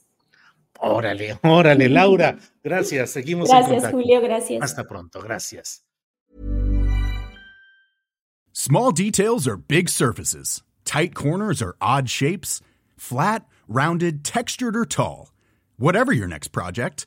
Órale, 0.80 1.38
órale, 1.44 1.88
Laura. 1.88 2.36
Gracias. 2.64 3.10
Seguimos 3.10 3.48
gracias, 3.48 3.88
Julio. 3.92 4.20
Gracias. 4.20 4.60
Hasta 4.60 4.84
pronto. 4.84 5.20
Gracias. 5.20 5.84
Small 8.52 8.90
details 8.90 9.46
are 9.46 9.56
big 9.56 9.88
surfaces. 9.88 10.62
Tight 10.84 11.14
corners 11.14 11.62
are 11.62 11.76
odd 11.80 12.08
shapes. 12.08 12.60
Flat, 12.96 13.46
rounded, 13.68 14.24
textured 14.24 14.76
or 14.76 14.84
tall. 14.84 15.30
Whatever 15.78 16.12
your 16.12 16.26
next 16.26 16.48
project, 16.48 17.06